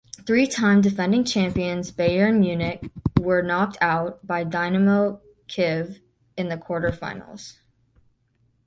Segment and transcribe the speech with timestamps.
[0.25, 6.01] Three-time defending champions Bayern Munich were knocked out by Dynamo Kyiv
[6.35, 7.59] in the quarter-finals.